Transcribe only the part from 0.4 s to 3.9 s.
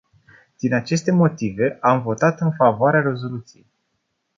Din aceste motive, am votat în favoarea rezoluției.